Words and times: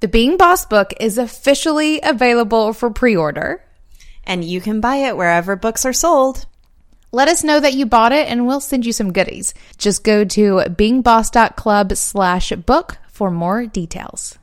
The 0.00 0.08
Being 0.08 0.38
Boss 0.38 0.64
book 0.64 0.94
is 0.98 1.18
officially 1.18 2.00
available 2.02 2.72
for 2.72 2.88
pre 2.88 3.14
order. 3.14 3.62
And 4.24 4.42
you 4.42 4.62
can 4.62 4.80
buy 4.80 4.96
it 4.96 5.16
wherever 5.16 5.56
books 5.56 5.84
are 5.84 5.92
sold. 5.92 6.46
Let 7.12 7.28
us 7.28 7.44
know 7.44 7.60
that 7.60 7.74
you 7.74 7.84
bought 7.84 8.12
it 8.12 8.26
and 8.28 8.46
we'll 8.46 8.60
send 8.60 8.86
you 8.86 8.94
some 8.94 9.12
goodies. 9.12 9.52
Just 9.76 10.02
go 10.02 10.24
to 10.24 10.62
beingboss.club 10.68 11.96
slash 11.96 12.52
book 12.52 12.96
for 13.08 13.30
more 13.30 13.66
details. 13.66 14.38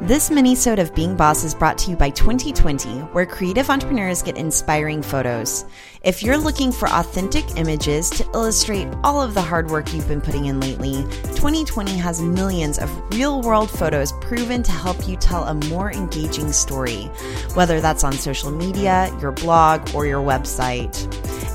This 0.00 0.30
mini-sode 0.30 0.78
of 0.78 0.94
Being 0.94 1.16
Boss 1.16 1.42
is 1.42 1.56
brought 1.56 1.76
to 1.78 1.90
you 1.90 1.96
by 1.96 2.12
Twenty20, 2.12 3.12
where 3.12 3.26
creative 3.26 3.68
entrepreneurs 3.68 4.22
get 4.22 4.36
inspiring 4.36 5.02
photos. 5.02 5.64
If 6.04 6.22
you're 6.22 6.38
looking 6.38 6.70
for 6.70 6.88
authentic 6.88 7.44
images 7.56 8.08
to 8.10 8.24
illustrate 8.32 8.86
all 9.02 9.20
of 9.20 9.34
the 9.34 9.42
hard 9.42 9.70
work 9.70 9.92
you've 9.92 10.06
been 10.06 10.20
putting 10.20 10.46
in 10.46 10.60
lately, 10.60 11.02
Twenty20 11.34 11.96
has 11.96 12.22
millions 12.22 12.78
of 12.78 13.12
real-world 13.12 13.68
photos 13.68 14.12
proven 14.20 14.62
to 14.62 14.70
help 14.70 15.08
you 15.08 15.16
tell 15.16 15.42
a 15.42 15.54
more 15.66 15.90
engaging 15.90 16.52
story, 16.52 17.06
whether 17.54 17.80
that's 17.80 18.04
on 18.04 18.12
social 18.12 18.52
media, 18.52 19.12
your 19.20 19.32
blog, 19.32 19.96
or 19.96 20.06
your 20.06 20.24
website. 20.24 20.94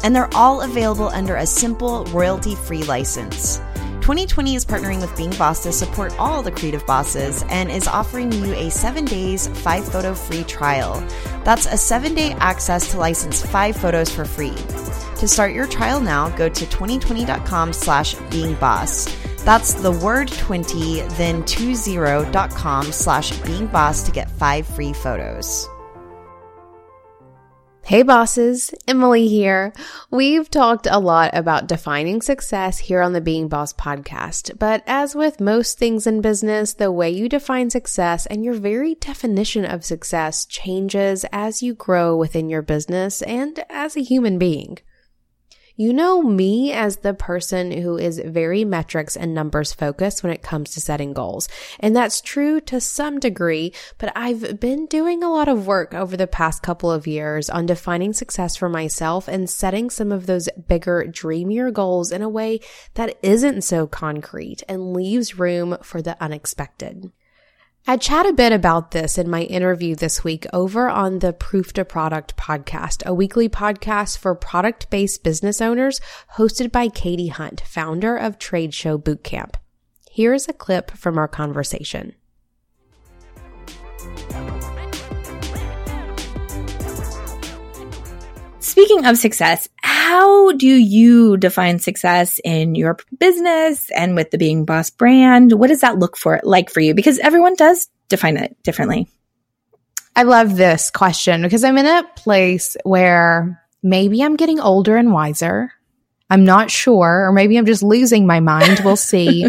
And 0.04 0.14
they're 0.14 0.34
all 0.36 0.64
available 0.64 1.08
under 1.08 1.38
a 1.38 1.46
simple 1.46 2.04
royalty-free 2.08 2.84
license. 2.84 3.62
Twenty20 4.04 4.58
is 4.58 4.66
partnering 4.66 5.00
with 5.00 5.16
Being 5.16 5.30
Boss 5.38 5.64
to 5.64 5.72
support 5.72 6.14
all 6.20 6.44
the 6.44 6.52
creative 6.52 6.86
bosses 6.86 7.42
and 7.48 7.72
is 7.72 7.88
offering 7.88 8.34
you 8.34 8.52
a 8.54 8.70
seven 8.70 9.06
days, 9.06 9.48
five 9.48 9.86
photo 9.86 10.14
free 10.14 10.44
trial. 10.44 11.02
That's 11.46 11.68
a 11.68 11.78
seven 11.78 12.14
day 12.14 12.34
access 12.34 12.92
to 12.92 12.98
license 12.98 13.46
five 13.46 13.78
photos 13.78 14.10
for 14.10 14.26
free. 14.26 14.58
To 15.20 15.26
start 15.26 15.54
your 15.54 15.68
trial 15.68 16.02
now, 16.02 16.28
go 16.36 16.50
to 16.50 16.66
Twenty20.com 16.66 17.72
slash 17.72 18.16
being 18.30 18.56
boss. 18.56 19.06
That's 19.46 19.74
the 19.74 19.92
word 19.94 20.28
20, 20.28 21.00
then 21.16 21.44
20.com 21.44 22.92
slash 22.92 23.32
being 23.44 23.68
boss 23.68 24.04
to 24.04 24.12
get 24.12 24.30
five 24.32 24.68
free 24.68 24.92
photos. 24.92 25.70
Hey 27.86 28.02
bosses, 28.02 28.74
Emily 28.88 29.28
here. 29.28 29.74
We've 30.10 30.50
talked 30.50 30.88
a 30.90 31.00
lot 31.00 31.32
about 31.34 31.68
defining 31.68 32.22
success 32.22 32.80
here 32.80 33.02
on 33.02 33.12
the 33.12 33.20
Being 33.20 33.50
Boss 33.50 33.74
podcast, 33.74 34.58
but 34.58 34.84
as 34.88 35.16
with 35.16 35.42
most 35.42 35.80
things 35.80 36.08
in 36.08 36.22
business, 36.22 36.72
the 36.72 36.94
way 36.94 37.10
you 37.10 37.28
define 37.28 37.70
success 37.70 38.26
and 38.26 38.46
your 38.46 38.54
very 38.54 38.96
definition 38.96 39.66
of 39.66 39.84
success 39.84 40.46
changes 40.46 41.26
as 41.34 41.62
you 41.62 41.74
grow 41.74 42.16
within 42.16 42.50
your 42.50 42.62
business 42.62 43.22
and 43.24 43.66
as 43.70 43.98
a 43.98 44.02
human 44.02 44.40
being. 44.40 44.78
You 45.76 45.92
know 45.92 46.22
me 46.22 46.72
as 46.72 46.98
the 46.98 47.16
person 47.16 47.72
who 47.72 47.98
is 47.98 48.22
very 48.24 48.64
metrics 48.64 49.18
and 49.18 49.34
numbers 49.34 49.74
focused 49.74 50.22
when 50.22 50.32
it 50.32 50.44
comes 50.44 50.70
to 50.72 50.82
setting 50.82 51.14
goals. 51.14 51.50
And 51.80 51.96
that's 51.96 52.22
true 52.22 52.62
to 52.62 52.80
some 52.80 53.20
degree, 53.20 53.74
but 53.98 54.12
I've 54.16 54.60
been 54.60 54.86
doing 54.86 55.24
a 55.24 55.32
lot 55.32 55.48
of 55.48 55.66
work 55.66 55.96
over 55.96 56.16
the 56.16 56.28
past 56.28 56.62
couple 56.62 56.92
of 56.92 57.08
years 57.08 57.50
on 57.50 57.66
defining 57.66 58.14
success 58.14 58.56
for 58.56 58.70
myself 58.70 59.28
and 59.28 59.50
setting 59.50 59.90
some 59.90 60.12
of 60.12 60.28
those 60.28 60.48
bigger, 60.68 61.08
dreamier 61.08 61.72
goals 61.72 62.12
in 62.12 62.22
a 62.22 62.30
way 62.30 62.60
that 62.94 63.18
isn't 63.24 63.64
so 63.64 63.88
concrete 63.88 64.62
and 64.70 64.94
leaves 64.94 65.40
room 65.40 65.78
for 65.82 66.04
the 66.04 66.22
unexpected. 66.24 67.12
I 67.86 67.98
chat 67.98 68.26
a 68.26 68.32
bit 68.32 68.54
about 68.54 68.92
this 68.92 69.18
in 69.18 69.30
my 69.30 69.42
interview 69.42 69.94
this 69.94 70.24
week 70.24 70.46
over 70.54 70.88
on 70.88 71.20
the 71.20 71.34
Proof 71.34 71.74
to 71.74 71.84
Product 71.84 72.38
podcast, 72.38 73.06
a 73.06 73.14
weekly 73.14 73.50
podcast 73.50 74.20
for 74.20 74.34
product 74.36 74.90
based 74.90 75.22
business 75.22 75.60
owners 75.60 76.00
hosted 76.38 76.72
by 76.72 76.88
Katie 76.88 77.28
Hunt, 77.28 77.60
founder 77.60 78.16
of 78.16 78.40
Trade 78.40 78.74
Show 78.74 78.98
Bootcamp. 78.98 79.56
Here's 80.10 80.48
a 80.48 80.54
clip 80.54 80.92
from 80.92 81.18
our 81.18 81.28
conversation. 81.28 82.16
Speaking 88.60 89.06
of 89.06 89.18
success, 89.18 89.68
how 90.14 90.52
do 90.52 90.68
you 90.68 91.38
define 91.38 91.80
success 91.80 92.40
in 92.44 92.76
your 92.76 92.98
business 93.18 93.90
and 93.90 94.14
with 94.14 94.30
the 94.30 94.38
Being 94.38 94.64
Boss 94.64 94.92
brand? 94.92 95.54
What 95.54 95.70
does 95.70 95.82
that 95.82 95.98
look 95.98 96.18
for 96.18 96.40
like 96.44 96.70
for 96.70 96.82
you? 96.82 96.94
Because 96.94 97.18
everyone 97.18 97.56
does 97.56 97.90
define 98.10 98.38
it 98.38 98.56
differently. 98.62 99.08
I 100.16 100.22
love 100.22 100.56
this 100.56 100.92
question 100.92 101.42
because 101.42 101.64
I'm 101.64 101.80
in 101.80 101.88
a 101.88 102.08
place 102.16 102.78
where 102.84 103.60
maybe 103.82 104.22
I'm 104.22 104.36
getting 104.36 104.60
older 104.60 104.98
and 104.98 105.12
wiser. 105.12 105.72
I'm 106.30 106.46
not 106.46 106.72
sure, 106.72 107.28
or 107.28 107.32
maybe 107.32 107.58
I'm 107.58 107.66
just 107.66 107.84
losing 107.84 108.26
my 108.26 108.40
mind. 108.40 108.82
We'll 108.84 108.96
see. 109.14 109.48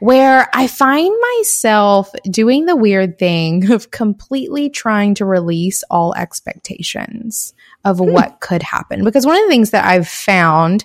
where 0.00 0.48
I 0.52 0.66
find 0.66 1.14
myself 1.36 2.12
doing 2.30 2.66
the 2.66 2.76
weird 2.76 3.18
thing 3.18 3.70
of 3.72 3.90
completely 3.90 4.68
trying 4.68 5.14
to 5.14 5.24
release 5.24 5.82
all 5.90 6.14
expectations 6.14 7.54
of 7.84 7.98
hmm. 7.98 8.12
what 8.12 8.40
could 8.40 8.62
happen. 8.62 9.04
Because 9.04 9.26
one 9.26 9.36
of 9.36 9.42
the 9.44 9.48
things 9.48 9.70
that 9.70 9.86
I've 9.86 10.08
found 10.08 10.84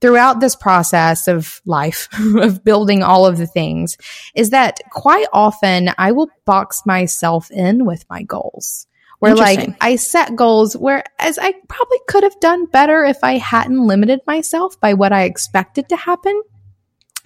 throughout 0.00 0.40
this 0.40 0.56
process 0.56 1.28
of 1.28 1.60
life, 1.66 2.08
of 2.36 2.64
building 2.64 3.02
all 3.02 3.26
of 3.26 3.38
the 3.38 3.46
things, 3.46 3.96
is 4.34 4.50
that 4.50 4.78
quite 4.90 5.26
often 5.32 5.90
I 5.98 6.12
will 6.12 6.30
box 6.44 6.82
myself 6.86 7.50
in 7.50 7.84
with 7.84 8.04
my 8.08 8.22
goals. 8.22 8.86
Where 9.18 9.34
like 9.34 9.76
I 9.80 9.96
set 9.96 10.36
goals 10.36 10.76
whereas 10.76 11.38
I 11.40 11.54
probably 11.68 11.98
could 12.06 12.22
have 12.22 12.38
done 12.40 12.66
better 12.66 13.04
if 13.04 13.18
I 13.22 13.38
hadn't 13.38 13.84
limited 13.84 14.20
myself 14.26 14.80
by 14.80 14.94
what 14.94 15.12
I 15.12 15.24
expected 15.24 15.88
to 15.88 15.96
happen. 15.96 16.40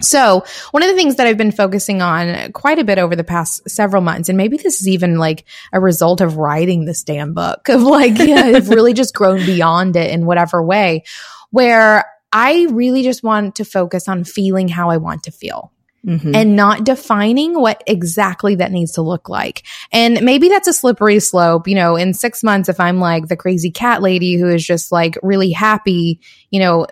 So 0.01 0.43
one 0.71 0.83
of 0.83 0.89
the 0.89 0.95
things 0.95 1.15
that 1.15 1.27
I've 1.27 1.37
been 1.37 1.51
focusing 1.51 2.01
on 2.01 2.51
quite 2.51 2.79
a 2.79 2.83
bit 2.83 2.97
over 2.97 3.15
the 3.15 3.23
past 3.23 3.69
several 3.69 4.01
months, 4.01 4.27
and 4.27 4.37
maybe 4.37 4.57
this 4.57 4.81
is 4.81 4.87
even 4.87 5.17
like 5.17 5.45
a 5.71 5.79
result 5.79 6.19
of 6.19 6.37
writing 6.37 6.85
this 6.85 7.03
damn 7.03 7.33
book 7.33 7.69
of 7.69 7.81
like, 7.81 8.17
yeah, 8.17 8.41
I've 8.41 8.69
really 8.69 8.93
just 8.93 9.13
grown 9.13 9.45
beyond 9.45 9.95
it 9.95 10.11
in 10.11 10.25
whatever 10.25 10.61
way 10.61 11.03
where 11.51 12.03
I 12.31 12.65
really 12.71 13.03
just 13.03 13.21
want 13.21 13.55
to 13.57 13.65
focus 13.65 14.09
on 14.09 14.23
feeling 14.23 14.67
how 14.67 14.89
I 14.89 14.97
want 14.97 15.23
to 15.23 15.31
feel. 15.31 15.71
Mm-hmm. 16.05 16.35
and 16.35 16.57
not 16.57 16.83
defining 16.83 17.53
what 17.53 17.81
exactly 17.87 18.55
that 18.55 18.73
needs 18.73 18.91
to 18.93 19.01
look 19.01 19.29
like. 19.29 19.63
And 19.93 20.21
maybe 20.21 20.49
that's 20.49 20.67
a 20.67 20.73
slippery 20.73 21.21
slope. 21.21 21.65
You 21.65 21.75
know, 21.75 21.95
in 21.95 22.13
six 22.13 22.43
months, 22.43 22.67
if 22.67 22.77
I'm 22.77 22.99
like 22.99 23.29
the 23.29 23.37
crazy 23.37 23.71
cat 23.71 24.01
lady 24.01 24.35
who 24.35 24.49
is 24.49 24.65
just 24.65 24.91
like 24.91 25.17
really 25.23 25.51
happy, 25.51 26.19
you 26.49 26.59
know, 26.59 26.87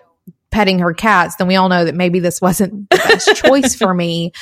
petting 0.50 0.78
her 0.78 0.94
cats, 0.94 1.36
then 1.36 1.46
we 1.46 1.56
all 1.56 1.68
know 1.68 1.84
that 1.84 1.94
maybe 1.94 2.20
this 2.20 2.40
wasn't 2.40 2.88
the 2.88 2.96
best 2.96 3.36
choice 3.44 3.74
for 3.74 3.92
me. 3.92 4.32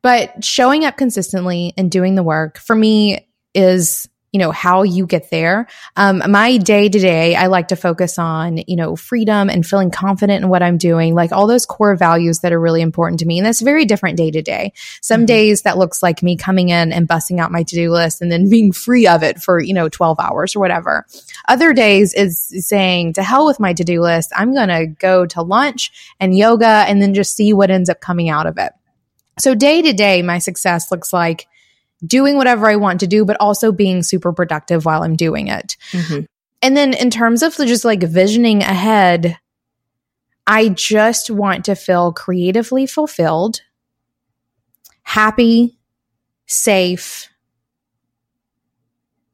But 0.00 0.44
showing 0.44 0.84
up 0.84 0.96
consistently 0.96 1.74
and 1.76 1.90
doing 1.90 2.14
the 2.14 2.22
work 2.22 2.58
for 2.58 2.76
me 2.76 3.26
is 3.54 4.08
you 4.32 4.38
know, 4.38 4.52
how 4.52 4.82
you 4.82 5.06
get 5.06 5.30
there. 5.30 5.66
Um, 5.96 6.22
my 6.30 6.56
day 6.56 6.88
to 6.88 6.98
day, 6.98 7.34
I 7.34 7.46
like 7.46 7.68
to 7.68 7.76
focus 7.76 8.18
on, 8.18 8.58
you 8.68 8.76
know, 8.76 8.94
freedom 8.94 9.50
and 9.50 9.66
feeling 9.66 9.90
confident 9.90 10.44
in 10.44 10.50
what 10.50 10.62
I'm 10.62 10.78
doing, 10.78 11.14
like 11.14 11.32
all 11.32 11.46
those 11.46 11.66
core 11.66 11.96
values 11.96 12.40
that 12.40 12.52
are 12.52 12.60
really 12.60 12.80
important 12.80 13.20
to 13.20 13.26
me. 13.26 13.38
And 13.38 13.46
that's 13.46 13.60
very 13.60 13.84
different 13.84 14.16
day 14.16 14.30
to 14.30 14.40
day. 14.40 14.72
Some 15.02 15.20
mm-hmm. 15.20 15.26
days 15.26 15.62
that 15.62 15.78
looks 15.78 16.02
like 16.02 16.22
me 16.22 16.36
coming 16.36 16.68
in 16.68 16.92
and 16.92 17.08
busting 17.08 17.40
out 17.40 17.50
my 17.50 17.64
to 17.64 17.74
do 17.74 17.90
list 17.90 18.22
and 18.22 18.30
then 18.30 18.48
being 18.48 18.70
free 18.72 19.06
of 19.06 19.22
it 19.22 19.42
for, 19.42 19.60
you 19.60 19.74
know, 19.74 19.88
12 19.88 20.20
hours 20.20 20.54
or 20.54 20.60
whatever. 20.60 21.06
Other 21.48 21.72
days 21.72 22.14
is 22.14 22.52
saying 22.66 23.14
to 23.14 23.22
hell 23.22 23.46
with 23.46 23.58
my 23.58 23.72
to 23.72 23.84
do 23.84 24.00
list. 24.00 24.32
I'm 24.36 24.54
going 24.54 24.68
to 24.68 24.86
go 24.86 25.26
to 25.26 25.42
lunch 25.42 26.14
and 26.20 26.36
yoga 26.36 26.84
and 26.86 27.02
then 27.02 27.14
just 27.14 27.34
see 27.34 27.52
what 27.52 27.70
ends 27.70 27.90
up 27.90 28.00
coming 28.00 28.28
out 28.28 28.46
of 28.46 28.58
it. 28.58 28.72
So 29.40 29.54
day 29.54 29.82
to 29.82 29.92
day, 29.92 30.22
my 30.22 30.38
success 30.38 30.92
looks 30.92 31.12
like 31.12 31.48
doing 32.04 32.36
whatever 32.36 32.68
I 32.68 32.76
want 32.76 33.00
to 33.00 33.06
do, 33.06 33.24
but 33.24 33.36
also 33.40 33.72
being 33.72 34.02
super 34.02 34.32
productive 34.32 34.84
while 34.84 35.02
I'm 35.02 35.16
doing 35.16 35.48
it. 35.48 35.76
Mm-hmm. 35.92 36.24
And 36.62 36.76
then 36.76 36.92
in 36.92 37.10
terms 37.10 37.42
of 37.42 37.56
just 37.56 37.84
like 37.84 38.02
visioning 38.02 38.62
ahead, 38.62 39.38
I 40.46 40.68
just 40.68 41.30
want 41.30 41.64
to 41.66 41.74
feel 41.74 42.12
creatively 42.12 42.86
fulfilled, 42.86 43.62
happy, 45.02 45.78
safe, 46.46 47.29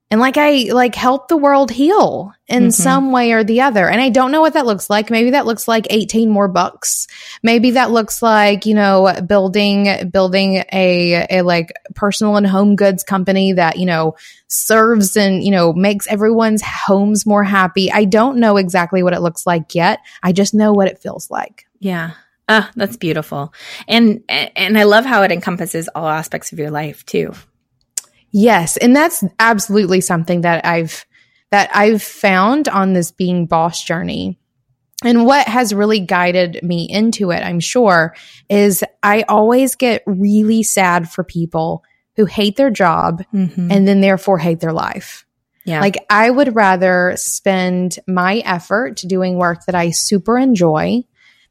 and 0.09 0.21
like 0.21 0.37
I 0.37 0.69
like 0.73 0.95
help 0.95 1.27
the 1.27 1.37
world 1.37 1.71
heal 1.73 2.33
in 2.47 2.65
mm-hmm. 2.65 2.71
some 2.71 3.11
way 3.11 3.33
or 3.33 3.43
the 3.43 3.63
other. 3.63 3.89
And 3.89 4.01
I 4.01 4.09
don't 4.09 4.31
know 4.31 4.41
what 4.41 4.53
that 4.53 4.65
looks 4.65 4.89
like. 4.89 5.11
Maybe 5.11 5.31
that 5.31 5.47
looks 5.47 5.67
like 5.67 5.89
18 5.91 6.31
more 6.31 6.47
bucks. 6.47 7.09
Maybe 7.43 7.73
that 7.73 7.91
looks 7.91 8.23
like, 8.23 8.67
you 8.67 8.75
know, 8.75 9.13
building, 9.27 10.09
building 10.11 10.63
a, 10.73 11.27
a 11.29 11.43
like 11.43 11.73
personal 11.97 12.37
and 12.37 12.47
home 12.47 12.77
goods 12.77 13.03
company 13.03 13.55
that, 13.55 13.79
you 13.79 13.87
know, 13.87 14.15
serves 14.47 15.17
and, 15.17 15.43
you 15.43 15.51
know, 15.51 15.73
makes 15.73 16.07
everyone's 16.07 16.63
homes 16.63 17.27
more 17.27 17.43
happy. 17.43 17.91
I 17.91 18.05
don't 18.05 18.39
know 18.39 18.59
exactly 18.59 19.03
what 19.03 19.13
it 19.13 19.23
looks 19.23 19.45
like 19.45 19.75
yet. 19.75 19.99
I 20.23 20.31
just 20.31 20.55
know 20.55 20.73
what 20.73 20.87
it 20.87 21.01
feels 21.01 21.33
like. 21.33 21.67
Yeah. 21.81 22.13
Ah, 22.49 22.71
that's 22.77 22.97
beautiful. 22.97 23.53
And, 23.89 24.23
and 24.29 24.79
I 24.79 24.85
love 24.85 25.05
how 25.05 25.25
it 25.25 25.33
encompasses 25.33 25.89
all 25.97 26.07
aspects 26.07 26.53
of 26.53 26.61
your 26.61 26.71
life 26.71 27.05
too. 27.05 27.33
Yes. 28.39 28.77
And 28.77 28.95
that's 28.95 29.25
absolutely 29.39 30.03
something 30.03 30.43
that 30.43 30.67
I've, 30.67 31.07
that 31.51 31.71
I've 31.75 32.03
found 32.03 32.69
on 32.69 32.93
this 32.93 33.11
being 33.11 33.47
boss 33.47 33.83
journey 33.83 34.39
And 35.05 35.25
what 35.27 35.47
has 35.47 35.73
really 35.75 36.01
guided 36.01 36.61
me 36.63 36.87
into 36.91 37.31
it, 37.31 37.43
I'm 37.43 37.61
sure, 37.61 38.15
is 38.49 38.83
I 39.03 39.23
always 39.29 39.75
get 39.75 40.03
really 40.07 40.63
sad 40.63 41.11
for 41.11 41.23
people 41.25 41.83
who 42.17 42.25
hate 42.25 42.57
their 42.57 42.71
job 42.71 43.23
Mhm. 43.33 43.71
and 43.71 43.87
then 43.87 44.01
therefore 44.01 44.39
hate 44.39 44.61
their 44.61 44.73
life. 44.73 45.25
yeah. 45.65 45.81
Like 45.81 45.99
I 46.11 46.31
would 46.31 46.55
rather 46.57 47.13
spend 47.17 47.99
my 48.07 48.39
effort 48.39 49.03
doing 49.07 49.37
work 49.37 49.65
that 49.67 49.75
I 49.75 49.91
super 49.91 50.39
enjoy 50.39 51.05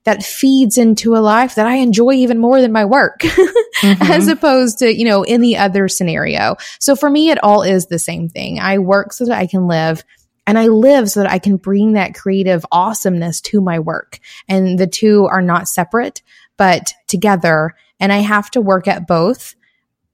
that 0.05 0.23
feeds 0.23 0.77
into 0.77 1.15
a 1.15 1.17
life 1.19 1.55
that 1.55 1.67
I 1.67 1.75
enjoy 1.75 2.11
even 2.13 2.39
more 2.39 2.61
than 2.61 2.71
my 2.71 2.85
work 2.85 3.19
Mhm. 3.81 4.09
as 4.09 4.27
opposed 4.27 4.79
to, 4.79 4.95
you 4.95 5.05
know, 5.05 5.23
any 5.23 5.57
other 5.57 5.87
scenario. 5.87 6.55
So 6.79 6.95
for 6.95 7.09
me, 7.09 7.29
it 7.31 7.43
all 7.43 7.61
is 7.63 7.87
the 7.87 7.99
same 7.99 8.29
thing. 8.29 8.59
I 8.59 8.77
work 8.77 9.11
so 9.13 9.25
that 9.25 9.37
I 9.37 9.47
can 9.47 9.67
live 9.67 10.03
and 10.47 10.57
I 10.59 10.67
live 10.67 11.09
so 11.09 11.21
that 11.21 11.31
I 11.31 11.39
can 11.39 11.57
bring 11.57 11.93
that 11.93 12.13
creative 12.13 12.65
awesomeness 12.71 13.41
to 13.41 13.61
my 13.61 13.79
work. 13.79 14.19
And 14.47 14.77
the 14.77 14.87
two 14.87 15.25
are 15.25 15.41
not 15.41 15.67
separate, 15.67 16.21
but 16.55 16.93
together. 17.07 17.73
And 17.99 18.13
I 18.13 18.17
have 18.19 18.51
to 18.51 18.61
work 18.61 18.87
at 18.87 19.07
both 19.07 19.55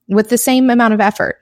with 0.08 0.30
the 0.30 0.38
same 0.38 0.70
amount 0.70 0.94
of 0.94 1.02
effort. 1.02 1.42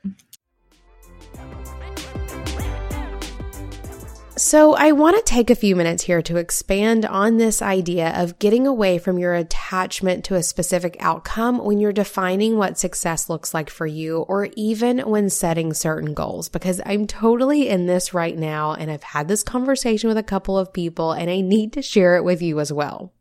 So, 4.40 4.74
I 4.74 4.94
want 4.94 5.18
to 5.18 5.22
take 5.22 5.50
a 5.50 5.56
few 5.56 5.76
minutes 5.76 6.04
here 6.04 6.22
to 6.22 6.38
expand 6.38 7.06
on 7.06 7.36
this 7.36 7.62
idea 7.62 8.14
of 8.16 8.40
getting 8.40 8.66
away 8.66 8.98
from 8.98 9.20
your 9.20 9.34
attachment 9.34 10.24
to 10.26 10.36
a 10.36 10.44
specific 10.44 10.96
outcome 11.02 11.58
when 11.58 11.82
you're 11.82 11.92
defining 11.92 12.56
what 12.56 12.78
success 12.78 13.28
looks 13.28 13.54
like 13.54 13.70
for 13.70 13.86
you, 13.86 14.20
or 14.20 14.48
even 14.56 15.00
when 15.00 15.30
setting 15.30 15.74
certain 15.74 16.14
goals. 16.14 16.48
Because 16.48 16.80
I'm 16.86 17.06
totally 17.06 17.68
in 17.68 17.86
this 17.86 18.14
right 18.14 18.38
now, 18.38 18.76
and 18.76 18.90
I've 18.90 19.04
had 19.04 19.28
this 19.28 19.44
conversation 19.44 20.08
with 20.08 20.18
a 20.18 20.24
couple 20.24 20.58
of 20.58 20.72
people, 20.72 21.12
and 21.12 21.30
I 21.30 21.42
need 21.42 21.74
to 21.74 21.82
share 21.82 22.16
it 22.16 22.24
with 22.24 22.42
you 22.42 22.62
as 22.62 22.72
well. 22.72 23.12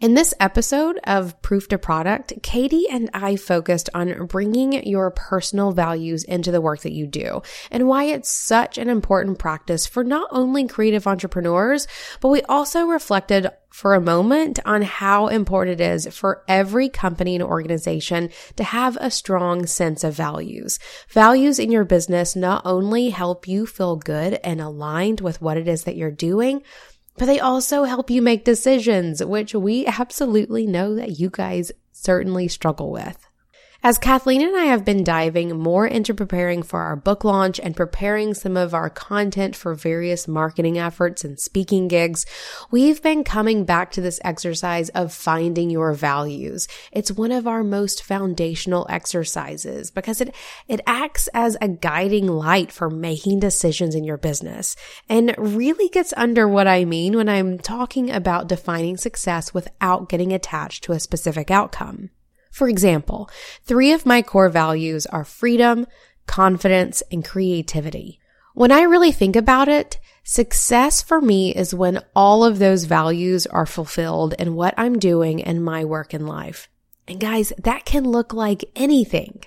In 0.00 0.14
this 0.14 0.32
episode 0.38 1.00
of 1.02 1.42
Proof 1.42 1.66
to 1.70 1.78
Product, 1.78 2.32
Katie 2.40 2.88
and 2.88 3.10
I 3.12 3.34
focused 3.34 3.90
on 3.94 4.26
bringing 4.26 4.86
your 4.86 5.10
personal 5.10 5.72
values 5.72 6.22
into 6.22 6.52
the 6.52 6.60
work 6.60 6.82
that 6.82 6.92
you 6.92 7.08
do 7.08 7.42
and 7.72 7.88
why 7.88 8.04
it's 8.04 8.28
such 8.28 8.78
an 8.78 8.88
important 8.88 9.40
practice 9.40 9.88
for 9.88 10.04
not 10.04 10.28
only 10.30 10.68
creative 10.68 11.08
entrepreneurs, 11.08 11.88
but 12.20 12.28
we 12.28 12.42
also 12.42 12.86
reflected 12.86 13.50
for 13.70 13.94
a 13.94 14.00
moment 14.00 14.60
on 14.64 14.82
how 14.82 15.26
important 15.26 15.80
it 15.80 15.84
is 15.84 16.06
for 16.06 16.44
every 16.46 16.88
company 16.88 17.34
and 17.34 17.42
organization 17.42 18.30
to 18.54 18.62
have 18.62 18.96
a 19.00 19.10
strong 19.10 19.66
sense 19.66 20.04
of 20.04 20.14
values. 20.14 20.78
Values 21.08 21.58
in 21.58 21.72
your 21.72 21.84
business 21.84 22.36
not 22.36 22.62
only 22.64 23.10
help 23.10 23.48
you 23.48 23.66
feel 23.66 23.96
good 23.96 24.34
and 24.44 24.60
aligned 24.60 25.20
with 25.20 25.42
what 25.42 25.56
it 25.56 25.66
is 25.66 25.82
that 25.84 25.96
you're 25.96 26.12
doing, 26.12 26.62
but 27.18 27.26
they 27.26 27.40
also 27.40 27.84
help 27.84 28.10
you 28.10 28.22
make 28.22 28.44
decisions, 28.44 29.24
which 29.24 29.54
we 29.54 29.86
absolutely 29.86 30.66
know 30.66 30.94
that 30.94 31.18
you 31.18 31.30
guys 31.30 31.72
certainly 31.92 32.48
struggle 32.48 32.90
with. 32.90 33.27
As 33.80 33.96
Kathleen 33.96 34.42
and 34.42 34.56
I 34.56 34.64
have 34.64 34.84
been 34.84 35.04
diving 35.04 35.56
more 35.56 35.86
into 35.86 36.12
preparing 36.12 36.64
for 36.64 36.80
our 36.80 36.96
book 36.96 37.22
launch 37.22 37.60
and 37.60 37.76
preparing 37.76 38.34
some 38.34 38.56
of 38.56 38.74
our 38.74 38.90
content 38.90 39.54
for 39.54 39.72
various 39.72 40.26
marketing 40.26 40.76
efforts 40.76 41.22
and 41.22 41.38
speaking 41.38 41.86
gigs, 41.86 42.26
we've 42.72 43.00
been 43.00 43.22
coming 43.22 43.64
back 43.64 43.92
to 43.92 44.00
this 44.00 44.18
exercise 44.24 44.88
of 44.90 45.12
finding 45.12 45.70
your 45.70 45.92
values. 45.92 46.66
It's 46.90 47.12
one 47.12 47.30
of 47.30 47.46
our 47.46 47.62
most 47.62 48.02
foundational 48.02 48.84
exercises 48.90 49.92
because 49.92 50.20
it, 50.20 50.34
it 50.66 50.80
acts 50.84 51.28
as 51.32 51.56
a 51.60 51.68
guiding 51.68 52.26
light 52.26 52.72
for 52.72 52.90
making 52.90 53.38
decisions 53.38 53.94
in 53.94 54.02
your 54.02 54.18
business 54.18 54.74
and 55.08 55.36
really 55.38 55.88
gets 55.88 56.12
under 56.16 56.48
what 56.48 56.66
I 56.66 56.84
mean 56.84 57.14
when 57.14 57.28
I'm 57.28 57.58
talking 57.58 58.10
about 58.10 58.48
defining 58.48 58.96
success 58.96 59.54
without 59.54 60.08
getting 60.08 60.32
attached 60.32 60.82
to 60.84 60.92
a 60.92 61.00
specific 61.00 61.52
outcome. 61.52 62.10
For 62.50 62.68
example, 62.68 63.30
three 63.64 63.92
of 63.92 64.06
my 64.06 64.22
core 64.22 64.48
values 64.48 65.06
are 65.06 65.24
freedom, 65.24 65.86
confidence, 66.26 67.02
and 67.10 67.24
creativity. 67.24 68.20
When 68.54 68.72
I 68.72 68.82
really 68.82 69.12
think 69.12 69.36
about 69.36 69.68
it, 69.68 69.98
success 70.24 71.00
for 71.00 71.20
me 71.20 71.54
is 71.54 71.74
when 71.74 72.02
all 72.14 72.44
of 72.44 72.58
those 72.58 72.84
values 72.84 73.46
are 73.46 73.66
fulfilled 73.66 74.34
in 74.38 74.54
what 74.54 74.74
I'm 74.76 74.98
doing 74.98 75.42
and 75.42 75.64
my 75.64 75.84
work 75.84 76.12
in 76.12 76.26
life. 76.26 76.68
And 77.06 77.20
guys, 77.20 77.52
that 77.58 77.84
can 77.84 78.04
look 78.04 78.34
like 78.34 78.64
anything. 78.76 79.42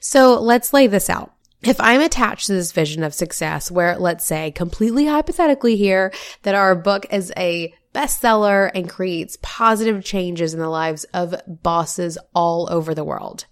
So 0.00 0.40
let's 0.40 0.72
lay 0.72 0.86
this 0.86 1.08
out. 1.08 1.32
If 1.62 1.80
I'm 1.80 2.00
attached 2.00 2.48
to 2.48 2.52
this 2.52 2.72
vision 2.72 3.04
of 3.04 3.14
success 3.14 3.70
where 3.70 3.96
let's 3.96 4.24
say 4.24 4.50
completely 4.50 5.06
hypothetically 5.06 5.76
here 5.76 6.12
that 6.42 6.54
our 6.54 6.74
book 6.74 7.06
is 7.10 7.32
a 7.36 7.72
bestseller 7.94 8.70
and 8.74 8.88
creates 8.88 9.38
positive 9.40 10.04
changes 10.04 10.52
in 10.52 10.60
the 10.60 10.68
lives 10.68 11.04
of 11.14 11.34
bosses 11.46 12.18
all 12.34 12.68
over 12.70 12.94
the 12.94 13.04
world. 13.04 13.46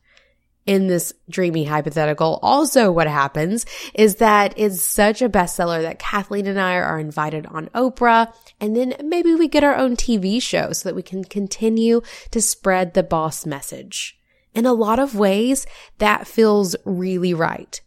In 0.64 0.86
this 0.86 1.12
dreamy 1.28 1.64
hypothetical, 1.64 2.38
also 2.40 2.92
what 2.92 3.08
happens 3.08 3.66
is 3.94 4.16
that 4.16 4.54
it's 4.56 4.80
such 4.80 5.20
a 5.20 5.28
bestseller 5.28 5.82
that 5.82 5.98
Kathleen 5.98 6.46
and 6.46 6.60
I 6.60 6.76
are 6.76 7.00
invited 7.00 7.46
on 7.46 7.66
Oprah 7.68 8.32
and 8.60 8.76
then 8.76 8.94
maybe 9.02 9.34
we 9.34 9.48
get 9.48 9.64
our 9.64 9.74
own 9.74 9.96
TV 9.96 10.40
show 10.40 10.72
so 10.72 10.88
that 10.88 10.94
we 10.94 11.02
can 11.02 11.24
continue 11.24 12.00
to 12.30 12.40
spread 12.40 12.94
the 12.94 13.02
boss 13.02 13.44
message. 13.44 14.18
In 14.54 14.66
a 14.66 14.72
lot 14.72 14.98
of 14.98 15.16
ways, 15.16 15.66
that 15.98 16.26
feels 16.26 16.76
really 16.84 17.34
right. 17.34 17.80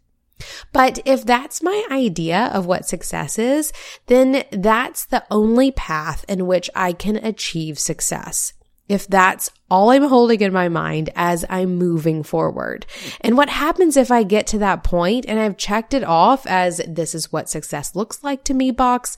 But 0.74 1.00
if 1.06 1.26
that's 1.26 1.64
my 1.64 1.86
idea 1.92 2.50
of 2.54 2.66
what 2.66 2.88
success 2.88 3.40
is, 3.40 3.72
then 4.08 4.44
that's 4.52 5.06
the 5.06 5.24
only 5.30 5.72
path 5.72 6.26
in 6.28 6.48
which 6.48 6.70
I 6.76 6.94
can 6.94 7.18
achieve 7.18 7.80
success. 7.80 8.54
If 8.88 9.08
that's 9.08 9.50
all 9.72 9.90
I'm 9.90 10.04
holding 10.04 10.42
in 10.42 10.54
my 10.54 10.70
mind 10.70 11.10
as 11.16 11.44
I'm 11.50 11.78
moving 11.78 12.22
forward. 12.22 12.86
And 13.22 13.36
what 13.36 13.50
happens 13.50 13.98
if 13.98 14.12
I 14.12 14.22
get 14.22 14.46
to 14.48 14.60
that 14.60 14.84
point 14.84 15.26
and 15.28 15.40
I've 15.40 15.58
checked 15.58 15.96
it 15.96 16.04
off 16.04 16.46
as 16.46 16.82
this 16.88 17.16
is 17.16 17.32
what 17.32 17.50
success 17.50 17.96
looks 17.96 18.24
like 18.24 18.44
to 18.44 18.54
me 18.54 18.70
box, 18.70 19.18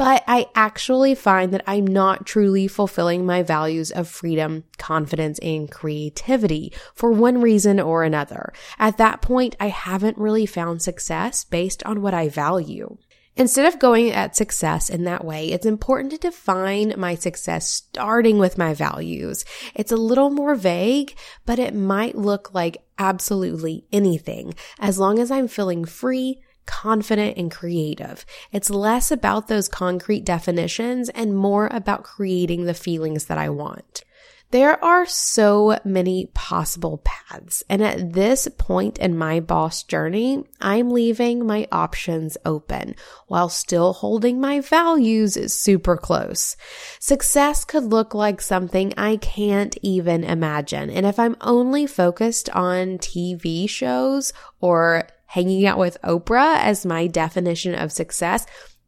but 0.00 0.24
I 0.26 0.46
actually 0.54 1.14
find 1.14 1.52
that 1.52 1.62
I'm 1.66 1.86
not 1.86 2.24
truly 2.24 2.68
fulfilling 2.68 3.26
my 3.26 3.42
values 3.42 3.90
of 3.90 4.08
freedom, 4.08 4.64
confidence, 4.78 5.38
and 5.40 5.70
creativity 5.70 6.72
for 6.94 7.12
one 7.12 7.42
reason 7.42 7.78
or 7.78 8.02
another. 8.02 8.54
At 8.78 8.96
that 8.96 9.20
point, 9.20 9.56
I 9.60 9.68
haven't 9.68 10.16
really 10.16 10.46
found 10.46 10.80
success 10.80 11.44
based 11.44 11.84
on 11.84 12.00
what 12.00 12.14
I 12.14 12.30
value. 12.30 12.96
Instead 13.36 13.66
of 13.66 13.78
going 13.78 14.10
at 14.10 14.34
success 14.34 14.88
in 14.88 15.04
that 15.04 15.22
way, 15.22 15.48
it's 15.52 15.66
important 15.66 16.12
to 16.12 16.18
define 16.18 16.94
my 16.96 17.14
success 17.14 17.68
starting 17.68 18.38
with 18.38 18.56
my 18.56 18.72
values. 18.72 19.44
It's 19.74 19.92
a 19.92 19.96
little 19.96 20.30
more 20.30 20.54
vague, 20.54 21.14
but 21.44 21.58
it 21.58 21.74
might 21.74 22.16
look 22.16 22.54
like 22.54 22.82
absolutely 22.98 23.84
anything 23.92 24.54
as 24.78 24.98
long 24.98 25.18
as 25.18 25.30
I'm 25.30 25.46
feeling 25.46 25.84
free, 25.84 26.40
confident 26.66 27.36
and 27.36 27.50
creative. 27.50 28.24
It's 28.52 28.70
less 28.70 29.10
about 29.10 29.48
those 29.48 29.68
concrete 29.68 30.24
definitions 30.24 31.08
and 31.10 31.36
more 31.36 31.68
about 31.72 32.04
creating 32.04 32.64
the 32.64 32.74
feelings 32.74 33.26
that 33.26 33.38
I 33.38 33.48
want. 33.48 34.04
There 34.52 34.84
are 34.84 35.06
so 35.06 35.78
many 35.84 36.26
possible 36.34 37.00
paths. 37.04 37.62
And 37.68 37.84
at 37.84 38.14
this 38.14 38.48
point 38.58 38.98
in 38.98 39.16
my 39.16 39.38
boss 39.38 39.84
journey, 39.84 40.42
I'm 40.60 40.90
leaving 40.90 41.46
my 41.46 41.68
options 41.70 42.36
open 42.44 42.96
while 43.28 43.48
still 43.48 43.92
holding 43.92 44.40
my 44.40 44.58
values 44.58 45.38
super 45.54 45.96
close. 45.96 46.56
Success 46.98 47.64
could 47.64 47.84
look 47.84 48.12
like 48.12 48.40
something 48.40 48.92
I 48.96 49.18
can't 49.18 49.76
even 49.82 50.24
imagine. 50.24 50.90
And 50.90 51.06
if 51.06 51.20
I'm 51.20 51.36
only 51.42 51.86
focused 51.86 52.50
on 52.50 52.98
TV 52.98 53.70
shows 53.70 54.32
or 54.60 55.06
hanging 55.30 55.64
out 55.64 55.78
with 55.78 56.00
Oprah 56.02 56.58
as 56.58 56.84
my 56.84 57.06
definition 57.06 57.74
of 57.74 57.92
success, 57.92 58.46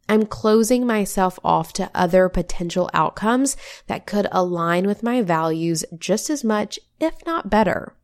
I'm 0.08 0.26
closing 0.26 0.84
myself 0.84 1.38
off 1.44 1.72
to 1.74 1.90
other 1.94 2.28
potential 2.28 2.90
outcomes 2.92 3.56
that 3.86 4.06
could 4.06 4.26
align 4.32 4.86
with 4.86 5.04
my 5.04 5.22
values 5.22 5.84
just 5.96 6.30
as 6.30 6.42
much, 6.42 6.80
if 6.98 7.24
not 7.24 7.48
better. 7.48 7.94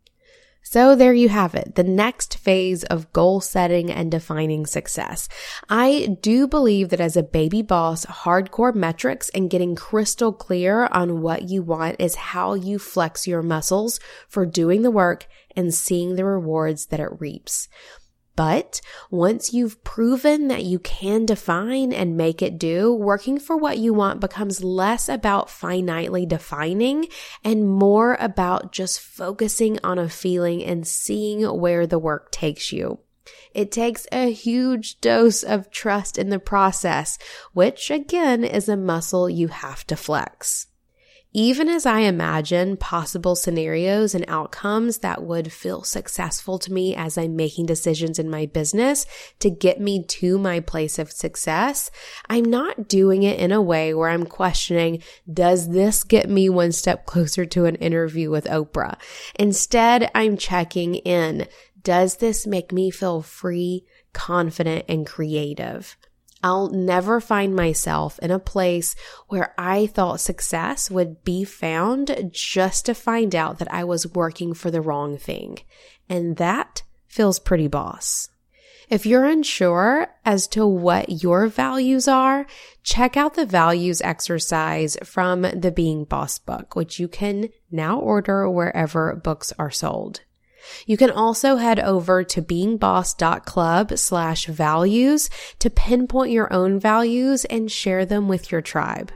So 0.63 0.95
there 0.95 1.15
you 1.15 1.31
have 1.31 1.55
it, 1.55 1.75
the 1.75 1.83
next 1.83 2.37
phase 2.37 2.85
of 2.85 3.13
goal 3.13 3.41
setting 3.41 3.91
and 3.91 4.11
defining 4.11 4.67
success. 4.67 5.29
I 5.69 6.19
do 6.21 6.47
believe 6.47 6.91
that 6.91 7.01
as 7.01 7.17
a 7.17 7.23
baby 7.23 7.63
boss, 7.63 8.05
hardcore 8.07 8.75
metrics 8.75 9.31
and 9.31 9.51
getting 9.51 9.75
crystal 9.75 10.33
clear 10.33 10.87
on 10.93 11.23
what 11.23 11.49
you 11.49 11.63
want 11.63 11.97
is 11.99 12.15
how 12.15 12.55
you 12.55 12.79
flex 12.79 13.27
your 13.27 13.43
muscles 13.43 13.99
for 14.29 14.47
doing 14.47 14.83
the 14.83 14.91
work 14.91 15.27
and 15.57 15.75
seeing 15.75 16.15
the 16.15 16.25
rewards 16.25 16.87
that 16.87 17.01
it 17.01 17.19
reaps. 17.19 17.69
But 18.39 18.81
once 19.11 19.53
you've 19.53 19.83
proven 19.83 20.47
that 20.47 20.63
you 20.63 20.79
can 20.79 21.27
define 21.27 21.93
and 21.93 22.17
make 22.17 22.41
it 22.41 22.57
do, 22.57 22.95
working 22.95 23.41
for 23.41 23.57
what 23.57 23.79
you 23.79 23.93
want 23.93 24.21
becomes 24.21 24.63
less 24.63 25.09
about 25.09 25.49
finitely 25.49 26.29
defining 26.29 27.09
and 27.43 27.69
more 27.69 28.17
about 28.21 28.71
just 28.71 29.01
focusing 29.01 29.81
on 29.83 29.99
a 29.99 30.09
feeling 30.09 30.63
and 30.63 30.87
seeing 30.87 31.43
where 31.43 31.85
the 31.85 31.99
work 31.99 32.31
takes 32.31 32.71
you. 32.71 33.01
It 33.55 33.73
takes 33.73 34.07
a 34.13 34.31
huge 34.31 35.01
dose 35.01 35.43
of 35.43 35.73
trust 35.73 36.17
in 36.17 36.29
the 36.29 36.39
process, 36.39 37.19
which 37.55 37.91
again 37.91 38.45
is 38.45 38.69
a 38.69 38.77
muscle 38.77 39.29
you 39.29 39.49
have 39.49 39.85
to 39.89 39.97
flex. 39.97 40.69
Even 41.35 41.69
as 41.69 41.85
I 41.85 42.01
imagine 42.01 42.79
possible 42.79 43.37
scenarios 43.37 44.15
and 44.15 44.25
outcomes 44.29 44.99
that 44.99 45.23
would 45.23 45.53
feel 45.53 45.83
successful 45.83 46.59
to 46.61 46.73
me 46.73 46.97
as 46.97 47.19
I'm 47.19 47.37
making 47.37 47.67
decisions 47.67 48.19
in 48.19 48.31
my 48.31 48.47
business 48.47 49.05
to 49.41 49.51
get 49.51 49.79
me 49.79 50.05
to 50.05 50.39
my 50.39 50.61
place 50.61 50.99
of 50.99 51.13
success, 51.13 51.91
I'm 52.31 52.47
not 52.47 52.89
doing 52.89 53.25
it 53.25 53.39
in 53.39 53.53
a 53.53 53.61
way 53.61 53.93
where 53.93 54.09
I'm 54.09 54.25
questioning, 54.25 55.03
does 55.31 55.69
this 55.69 56.03
get 56.03 56.31
me 56.31 56.49
one 56.49 56.73
step 56.73 57.05
closer 57.05 57.45
to 57.45 57.67
an 57.67 57.75
interview 57.77 58.31
with 58.31 58.47
Oprah? 58.47 58.97
Instead, 59.39 60.11
I'm 60.15 60.39
checking 60.39 60.95
in. 60.95 61.47
Does 61.83 62.17
this 62.17 62.47
make 62.47 62.73
me 62.73 62.91
feel 62.91 63.21
free, 63.21 63.85
confident, 64.15 64.87
and 64.89 65.07
creative? 65.07 65.97
I'll 66.43 66.69
never 66.69 67.21
find 67.21 67.55
myself 67.55 68.19
in 68.21 68.31
a 68.31 68.39
place 68.39 68.95
where 69.27 69.55
I 69.59 69.87
thought 69.87 70.21
success 70.21 70.91
would 70.91 71.25
be 71.25 71.45
found 71.45 72.31
just 72.33 72.87
to 72.87 72.95
find 72.95 73.35
out 73.35 73.59
that 73.59 73.73
I 73.73 73.85
was 73.85 74.15
working 74.15 74.55
for 74.55 74.71
the 74.71 74.81
wrong 74.81 75.19
thing. 75.19 75.59
And 76.09 76.37
that 76.37 76.83
feels 77.07 77.39
pretty 77.39 77.67
boss. 77.67 78.29
If 78.89 79.05
you're 79.05 79.27
unsure 79.27 80.09
as 80.25 80.47
to 80.49 80.67
what 80.67 81.23
your 81.23 81.47
values 81.47 82.09
are, 82.09 82.47
check 82.83 83.19
out 83.19 83.35
the 83.35 83.45
values 83.45 84.01
exercise 84.01 84.97
from 85.05 85.43
the 85.43 85.71
Being 85.71 86.05
Boss 86.05 86.39
book, 86.39 86.75
which 86.75 86.99
you 86.99 87.07
can 87.07 87.51
now 87.71 87.99
order 87.99 88.49
wherever 88.49 89.15
books 89.17 89.53
are 89.59 89.71
sold. 89.71 90.23
You 90.87 90.97
can 90.97 91.11
also 91.11 91.57
head 91.57 91.81
over 91.81 92.23
to 92.25 92.43
beingboss.club 92.43 93.99
slash 93.99 94.47
values 94.47 95.31
to 95.59 95.71
pinpoint 95.71 96.33
your 96.33 96.53
own 96.53 96.79
values 96.79 97.45
and 97.47 97.71
share 97.71 98.07
them 98.07 98.29
with 98.29 98.53
your 98.53 98.63
tribe. 98.63 99.13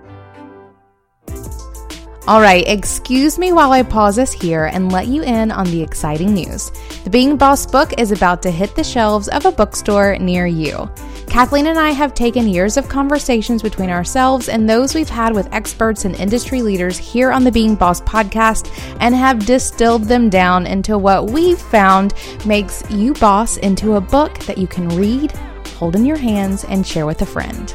All 2.28 2.40
right, 2.40 2.62
excuse 2.68 3.36
me 3.36 3.52
while 3.52 3.72
I 3.72 3.82
pause 3.82 4.16
us 4.16 4.30
here 4.30 4.66
and 4.66 4.92
let 4.92 5.08
you 5.08 5.24
in 5.24 5.50
on 5.50 5.66
the 5.66 5.82
exciting 5.82 6.32
news. 6.32 6.70
The 7.02 7.10
Being 7.10 7.36
Boss 7.36 7.66
book 7.66 7.98
is 7.98 8.12
about 8.12 8.42
to 8.42 8.50
hit 8.50 8.76
the 8.76 8.84
shelves 8.84 9.26
of 9.26 9.44
a 9.44 9.50
bookstore 9.50 10.16
near 10.18 10.46
you. 10.46 10.88
Kathleen 11.26 11.66
and 11.66 11.76
I 11.76 11.90
have 11.90 12.14
taken 12.14 12.46
years 12.46 12.76
of 12.76 12.88
conversations 12.88 13.60
between 13.60 13.90
ourselves 13.90 14.48
and 14.48 14.70
those 14.70 14.94
we've 14.94 15.08
had 15.08 15.34
with 15.34 15.52
experts 15.52 16.04
and 16.04 16.14
industry 16.14 16.62
leaders 16.62 16.96
here 16.96 17.32
on 17.32 17.42
the 17.42 17.50
Being 17.50 17.74
Boss 17.74 18.00
podcast 18.02 18.70
and 19.00 19.16
have 19.16 19.44
distilled 19.44 20.04
them 20.04 20.30
down 20.30 20.64
into 20.68 20.98
what 20.98 21.28
we've 21.32 21.60
found 21.60 22.14
makes 22.46 22.88
You 22.88 23.14
Boss 23.14 23.56
into 23.56 23.94
a 23.94 24.00
book 24.00 24.38
that 24.40 24.58
you 24.58 24.68
can 24.68 24.88
read, 24.90 25.32
hold 25.76 25.96
in 25.96 26.06
your 26.06 26.18
hands, 26.18 26.62
and 26.62 26.86
share 26.86 27.04
with 27.04 27.20
a 27.22 27.26
friend. 27.26 27.74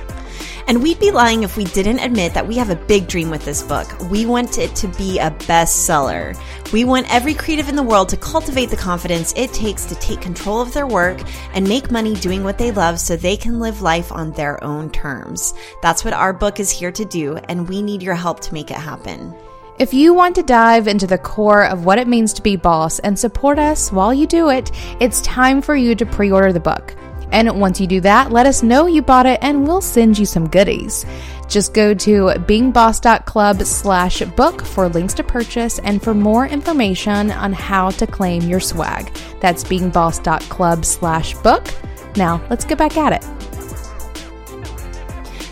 And 0.67 0.83
we'd 0.83 0.99
be 0.99 1.11
lying 1.11 1.43
if 1.43 1.55
we 1.55 1.63
didn't 1.63 1.99
admit 1.99 2.33
that 2.33 2.45
we 2.45 2.57
have 2.57 2.69
a 2.69 2.75
big 2.75 3.07
dream 3.07 3.29
with 3.29 3.45
this 3.45 3.63
book. 3.63 3.87
We 4.11 4.25
want 4.25 4.57
it 4.57 4.75
to 4.75 4.89
be 4.89 5.17
a 5.17 5.31
bestseller. 5.31 6.37
We 6.73 6.83
want 6.83 7.13
every 7.13 7.33
creative 7.33 7.69
in 7.69 7.77
the 7.77 7.83
world 7.83 8.09
to 8.09 8.17
cultivate 8.17 8.69
the 8.69 8.75
confidence 8.75 9.33
it 9.37 9.53
takes 9.53 9.85
to 9.85 9.95
take 9.95 10.19
control 10.19 10.59
of 10.59 10.73
their 10.73 10.85
work 10.85 11.21
and 11.53 11.65
make 11.65 11.89
money 11.89 12.15
doing 12.15 12.43
what 12.43 12.57
they 12.57 12.71
love 12.71 12.99
so 12.99 13.15
they 13.15 13.37
can 13.37 13.61
live 13.61 13.81
life 13.81 14.11
on 14.11 14.33
their 14.33 14.61
own 14.61 14.89
terms. 14.91 15.53
That's 15.81 16.03
what 16.03 16.13
our 16.13 16.33
book 16.33 16.59
is 16.59 16.69
here 16.69 16.91
to 16.91 17.05
do, 17.05 17.37
and 17.37 17.69
we 17.69 17.81
need 17.81 18.03
your 18.03 18.15
help 18.15 18.41
to 18.41 18.53
make 18.53 18.69
it 18.69 18.77
happen. 18.77 19.33
If 19.79 19.93
you 19.93 20.13
want 20.13 20.35
to 20.35 20.43
dive 20.43 20.87
into 20.89 21.07
the 21.07 21.19
core 21.19 21.65
of 21.65 21.85
what 21.85 21.99
it 21.99 22.09
means 22.09 22.33
to 22.33 22.41
be 22.41 22.57
boss 22.57 22.99
and 22.99 23.17
support 23.17 23.57
us 23.57 23.91
while 23.91 24.13
you 24.13 24.27
do 24.27 24.49
it, 24.49 24.71
it's 24.99 25.21
time 25.21 25.61
for 25.61 25.75
you 25.75 25.95
to 25.95 26.05
pre 26.05 26.29
order 26.29 26.51
the 26.51 26.59
book. 26.59 26.93
And 27.31 27.59
once 27.59 27.79
you 27.79 27.87
do 27.87 28.01
that, 28.01 28.31
let 28.31 28.45
us 28.45 28.63
know 28.63 28.85
you 28.85 29.01
bought 29.01 29.25
it 29.25 29.39
and 29.41 29.67
we'll 29.67 29.81
send 29.81 30.17
you 30.17 30.25
some 30.25 30.47
goodies. 30.47 31.05
Just 31.47 31.73
go 31.73 31.93
to 31.93 32.25
beingboss.club 32.25 33.63
slash 33.63 34.21
book 34.21 34.63
for 34.63 34.89
links 34.89 35.13
to 35.15 35.23
purchase 35.23 35.79
and 35.79 36.01
for 36.01 36.13
more 36.13 36.45
information 36.45 37.31
on 37.31 37.53
how 37.53 37.89
to 37.91 38.07
claim 38.07 38.41
your 38.43 38.59
swag. 38.59 39.13
That's 39.39 39.63
beingboss.club 39.63 40.83
slash 40.85 41.33
book. 41.35 41.67
Now 42.15 42.41
let's 42.49 42.65
get 42.65 42.77
back 42.77 42.97
at 42.97 43.13
it. 43.13 43.21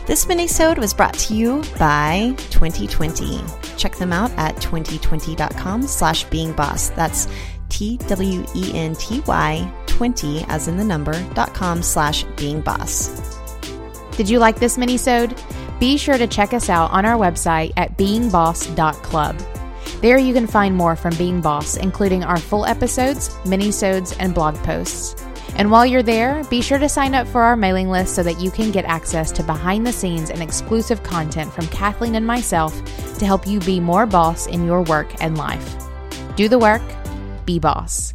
This 0.05 0.25
minisode 0.25 0.77
was 0.77 0.93
brought 0.93 1.15
to 1.15 1.33
you 1.33 1.63
by 1.79 2.33
Twenty20. 2.51 3.77
Check 3.77 3.95
them 3.95 4.13
out 4.13 4.31
at 4.37 4.55
Twenty20.com 4.57 5.83
slash 5.83 6.27
beingboss. 6.27 6.93
That's 6.95 7.27
T-W-E-N-T-Y 7.69 8.45
20 9.95 10.43
as 10.47 10.67
in 10.67 10.77
the 10.77 10.83
number 10.83 11.13
dot 11.33 11.53
com 11.53 11.81
slash 11.81 12.23
being 12.35 12.61
boss. 12.61 13.09
Did 14.17 14.29
you 14.29 14.39
like 14.39 14.59
this 14.59 14.77
minisode? 14.77 15.37
Be 15.79 15.97
sure 15.97 16.17
to 16.17 16.27
check 16.27 16.53
us 16.53 16.69
out 16.69 16.91
on 16.91 17.05
our 17.05 17.17
website 17.17 17.73
at 17.75 17.97
beingboss.club. 17.97 19.41
There 20.01 20.17
you 20.17 20.33
can 20.33 20.47
find 20.47 20.75
more 20.75 20.95
from 20.95 21.15
Being 21.15 21.41
Boss, 21.41 21.77
including 21.77 22.23
our 22.23 22.37
full 22.37 22.65
episodes, 22.65 23.29
minisodes, 23.43 24.15
and 24.19 24.33
blog 24.33 24.55
posts. 24.57 25.15
And 25.57 25.71
while 25.71 25.85
you're 25.85 26.03
there, 26.03 26.43
be 26.45 26.61
sure 26.61 26.77
to 26.79 26.89
sign 26.89 27.15
up 27.15 27.27
for 27.27 27.41
our 27.41 27.55
mailing 27.55 27.89
list 27.89 28.15
so 28.15 28.23
that 28.23 28.39
you 28.39 28.51
can 28.51 28.71
get 28.71 28.85
access 28.85 29.31
to 29.33 29.43
behind 29.43 29.87
the 29.87 29.93
scenes 29.93 30.29
and 30.29 30.41
exclusive 30.41 31.01
content 31.03 31.51
from 31.53 31.67
Kathleen 31.67 32.15
and 32.15 32.27
myself 32.27 32.73
to 33.19 33.25
help 33.25 33.47
you 33.47 33.59
be 33.61 33.79
more 33.79 34.05
boss 34.05 34.47
in 34.47 34.65
your 34.65 34.81
work 34.83 35.07
and 35.21 35.37
life. 35.37 35.75
Do 36.35 36.49
the 36.49 36.59
work, 36.59 36.83
be 37.45 37.59
boss. 37.59 38.14